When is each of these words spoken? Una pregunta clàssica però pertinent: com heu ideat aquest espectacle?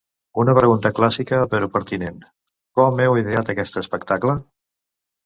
Una 0.43 0.53
pregunta 0.59 0.91
clàssica 0.99 1.41
però 1.51 1.67
pertinent: 1.75 2.17
com 2.79 3.03
heu 3.05 3.19
ideat 3.21 3.53
aquest 3.55 3.79
espectacle? 3.83 4.35